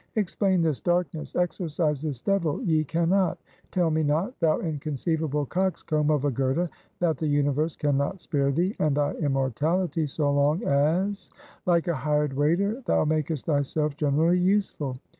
[0.15, 3.37] Explain this darkness, exorcise this devil, ye can not.
[3.69, 8.51] Tell me not, thou inconceivable coxcomb of a Goethe, that the universe can not spare
[8.51, 11.29] thee and thy immortality, so long as
[11.67, 14.97] like a hired waiter thou makest thyself 'generally useful.'